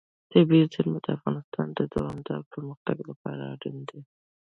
[0.31, 4.01] طبیعي زیرمې د افغانستان د دوامداره پرمختګ لپاره اړین دي.